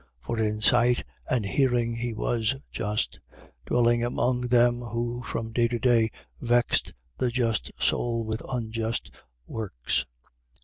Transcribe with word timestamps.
For 0.19 0.39
in 0.39 0.61
sight 0.61 1.03
and 1.29 1.45
hearing 1.45 1.93
he 1.93 2.11
was 2.11 2.55
just, 2.71 3.19
dwelling 3.67 4.03
among 4.03 4.41
them 4.47 4.79
who 4.81 5.21
from 5.21 5.51
day 5.51 5.67
to 5.67 5.77
day 5.77 6.09
vexed 6.41 6.91
the 7.19 7.29
just 7.29 7.69
soul 7.77 8.25
with 8.25 8.41
unjust 8.49 9.11
works. 9.45 10.07